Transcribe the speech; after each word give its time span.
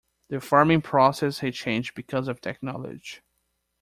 The 0.29 0.41
farming 0.41 0.81
process 0.81 1.37
has 1.41 1.53
changed 1.55 1.93
because 1.93 2.27
of 2.27 2.41
technology. 2.41 3.19